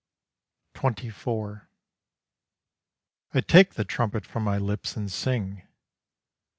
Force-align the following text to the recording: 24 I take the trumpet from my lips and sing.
24 0.73 1.69
I 3.35 3.41
take 3.41 3.75
the 3.75 3.85
trumpet 3.85 4.25
from 4.25 4.43
my 4.43 4.57
lips 4.57 4.97
and 4.97 5.11
sing. 5.11 5.67